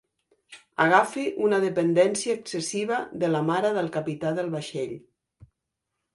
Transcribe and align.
Agafi 0.85 1.25
una 1.47 1.59
dependència 1.65 2.37
excessiva 2.39 2.99
de 3.25 3.31
la 3.35 3.43
mare 3.51 3.73
del 3.77 3.93
capità 4.01 4.35
del 4.41 4.53
vaixell. 4.57 4.99